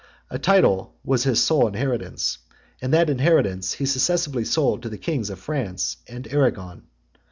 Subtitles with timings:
[0.31, 2.39] A title was his sole inheritance;
[2.81, 6.87] and that inheritance he successively sold to the kings of France and Arragon.